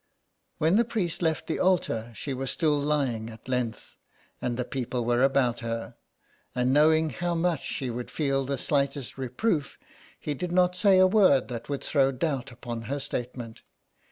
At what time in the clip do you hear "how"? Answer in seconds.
7.11-7.35